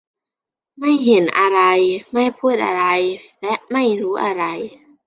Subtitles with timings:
[0.79, 1.61] ไม่เห็นอะไร
[2.13, 2.85] ไม่พูดอะไร
[3.43, 4.43] และไม่รู้อะไร